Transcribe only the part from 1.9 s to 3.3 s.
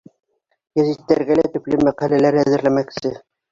мәҡәләләр әҙерләмәксе.